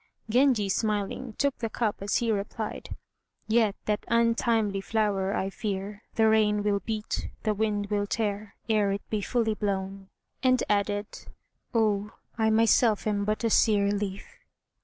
Genji, 0.31 0.67
smiling, 0.67 1.33
took 1.37 1.55
the 1.59 1.69
cup 1.69 1.97
as 2.01 2.15
he 2.15 2.31
replied, 2.31 2.97
"Yet 3.47 3.75
that 3.85 4.03
untimely 4.07 4.81
flower, 4.81 5.35
I 5.35 5.51
fear, 5.51 6.01
The 6.15 6.27
rain 6.27 6.63
will 6.63 6.79
beat, 6.79 7.29
the 7.43 7.53
wind 7.53 7.91
will 7.91 8.07
tear, 8.07 8.55
Ere 8.67 8.93
it 8.93 9.07
be 9.11 9.21
fully 9.21 9.53
blown." 9.53 10.09
And 10.41 10.63
added, 10.67 11.27
"Oh, 11.71 12.13
I 12.35 12.49
myself 12.49 13.05
am 13.05 13.25
but 13.25 13.43
a 13.43 13.51
sere 13.51 13.91
leaf." 13.91 14.25